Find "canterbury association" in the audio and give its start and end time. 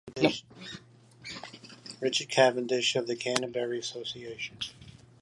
3.15-4.57